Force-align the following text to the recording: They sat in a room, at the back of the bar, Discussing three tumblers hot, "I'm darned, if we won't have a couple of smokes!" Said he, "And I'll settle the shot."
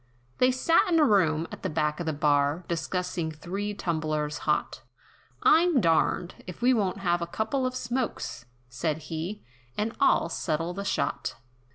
They 0.39 0.49
sat 0.49 0.87
in 0.91 0.99
a 0.99 1.05
room, 1.05 1.47
at 1.51 1.61
the 1.61 1.69
back 1.69 1.99
of 1.99 2.07
the 2.07 2.11
bar, 2.11 2.63
Discussing 2.67 3.29
three 3.31 3.75
tumblers 3.75 4.39
hot, 4.49 4.81
"I'm 5.43 5.79
darned, 5.79 6.33
if 6.47 6.59
we 6.59 6.73
won't 6.73 7.01
have 7.01 7.21
a 7.21 7.27
couple 7.27 7.67
of 7.67 7.75
smokes!" 7.75 8.45
Said 8.67 8.97
he, 9.13 9.45
"And 9.77 9.95
I'll 9.99 10.27
settle 10.29 10.73
the 10.73 10.85
shot." 10.85 11.35